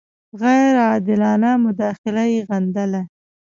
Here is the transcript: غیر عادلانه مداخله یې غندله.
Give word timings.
غیر 0.41 0.73
عادلانه 0.87 1.51
مداخله 1.65 2.23
یې 2.33 2.39
غندله. 2.47 3.01